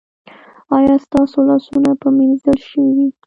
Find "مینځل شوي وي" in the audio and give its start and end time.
2.17-3.07